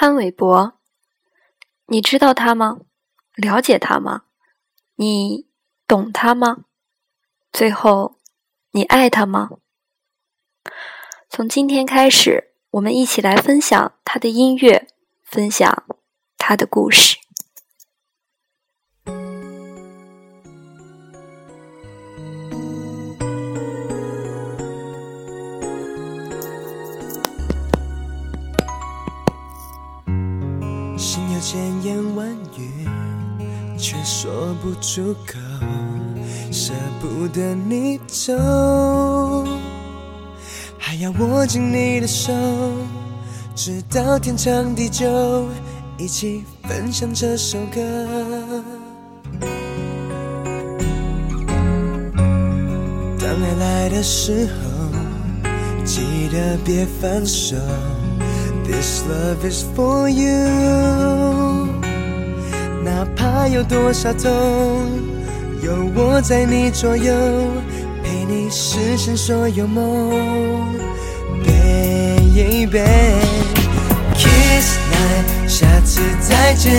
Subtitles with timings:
[0.00, 0.78] 潘玮柏，
[1.86, 2.78] 你知道他吗？
[3.34, 4.26] 了解他吗？
[4.94, 5.48] 你
[5.88, 6.58] 懂他吗？
[7.52, 8.16] 最后，
[8.70, 9.50] 你爱他吗？
[11.28, 14.86] 从今天开始，我们一起来分享他的音乐，
[15.24, 15.82] 分享
[16.36, 17.16] 他的故事。
[31.50, 32.86] 千言万语，
[33.78, 35.38] 却说不出口，
[36.52, 38.34] 舍不得你走，
[40.78, 42.34] 还要握紧你的手，
[43.54, 45.48] 直到天长地久，
[45.96, 47.80] 一起分享这首歌。
[53.18, 55.48] 当爱来的时候，
[55.82, 57.56] 记得别放手。
[58.68, 60.28] This love is for you，
[62.84, 64.30] 哪怕有多少痛，
[65.62, 67.10] 有我在你左右，
[68.04, 70.68] 陪你实现所有梦。
[71.46, 72.76] Baby，kiss
[74.92, 76.70] night，下次再见，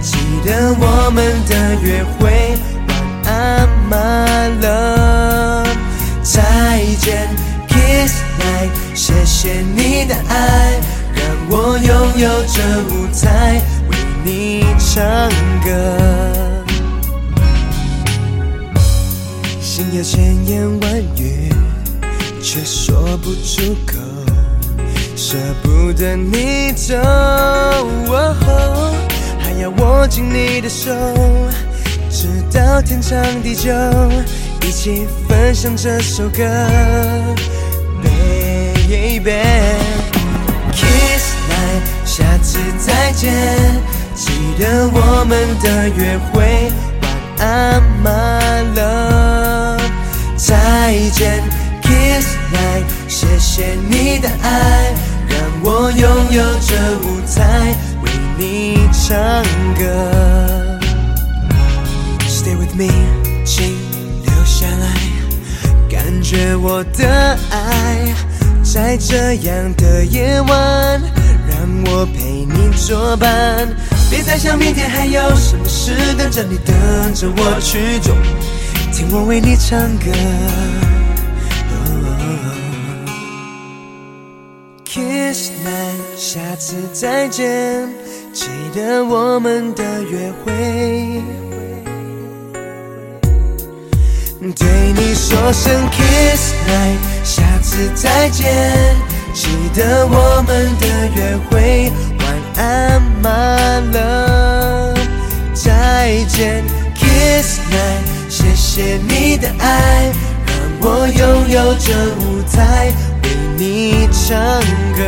[0.00, 0.16] 记
[0.46, 2.56] 得我们的约会。
[2.88, 5.76] 晚安，my love，
[6.22, 7.28] 再见
[7.68, 10.80] ，kiss night，谢谢你的爱。
[11.54, 12.62] 我拥有这
[12.94, 15.04] 舞台，为你唱
[15.62, 15.68] 歌。
[19.60, 21.52] 心有千言万语，
[22.42, 23.98] 却说不出口，
[25.14, 26.96] 舍不得你走，
[29.38, 30.90] 还要握紧你的手，
[32.10, 33.70] 直到天长地久，
[34.62, 36.42] 一起分享这首歌
[38.02, 40.01] ，baby。
[43.22, 43.28] 记
[44.58, 46.72] 得我们的约会。
[47.02, 47.06] 晚
[47.38, 49.80] 安，my love，
[50.36, 51.40] 再见
[51.82, 54.92] ，kiss night，谢谢你的爱，
[55.28, 56.02] 让我拥
[56.32, 56.74] 有这
[57.06, 59.44] 舞台，为你唱
[59.78, 59.80] 歌。
[62.26, 62.90] Stay with me，
[63.44, 63.76] 请
[64.24, 64.84] 留下来，
[65.88, 68.12] 感觉我的爱，
[68.64, 71.00] 在这样的夜晚。
[71.48, 72.51] 让我陪你
[72.86, 73.68] 作伴，
[74.10, 78.12] 别再想明天还有什么事等着你，等着我去做。
[78.92, 80.10] 听我为你唱歌。
[84.84, 87.88] Kiss night，下次再见，
[88.32, 90.52] 记得我们的约会。
[94.54, 98.52] 对你说声 Kiss night，下次再见。
[99.32, 101.90] 记得我们的约会，
[102.56, 104.98] 安，my love，
[105.54, 106.64] 再见
[106.94, 110.12] ，kiss night，谢谢你的爱，
[110.46, 112.92] 让我拥有这舞台，
[113.22, 114.36] 为你唱
[114.96, 115.02] 歌，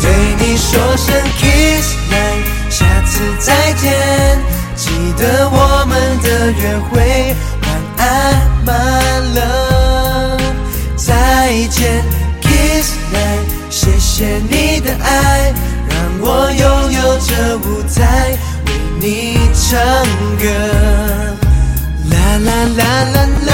[0.00, 0.10] 对
[0.40, 3.92] 你说声 kiss night，下次再见，
[4.76, 7.66] 记得我们的约会，晚
[7.98, 8.06] 安
[8.64, 8.68] ，my
[9.36, 10.42] love，
[10.96, 11.06] 再
[11.68, 12.02] 见
[12.42, 13.18] ，Kiss my，。
[13.70, 14.57] 谢谢你。
[19.70, 19.78] 唱
[20.38, 20.48] 歌。
[22.08, 22.80] 啦啦啦
[23.12, 23.52] 啦啦，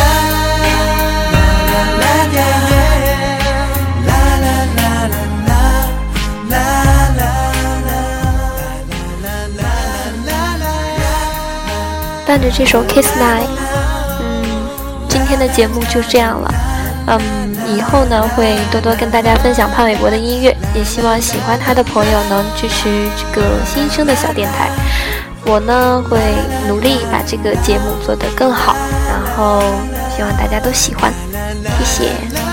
[12.25, 13.43] 伴着这首《Kiss Night》，
[14.21, 14.45] 嗯，
[15.09, 16.55] 今天的节目就这样了。
[17.09, 17.21] 嗯，
[17.77, 24.71] 以后呢会多多跟大家分享潘玮柏的音乐，也希望喜欢他的朋友能支持这个新生的小电台。
[25.47, 26.19] 我呢会
[26.67, 28.75] 努力把这个节目做得更好，
[29.09, 29.63] 然后
[30.15, 31.13] 希望大家都喜欢，
[31.79, 32.44] 谢谢。